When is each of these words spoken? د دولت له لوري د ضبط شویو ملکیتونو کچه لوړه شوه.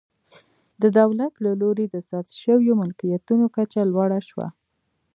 د 0.81 0.83
دولت 0.99 1.33
له 1.45 1.51
لوري 1.61 1.85
د 1.89 1.95
ضبط 2.09 2.27
شویو 2.41 2.79
ملکیتونو 2.81 3.45
کچه 3.55 3.81
لوړه 3.91 4.19
شوه. 4.29 4.47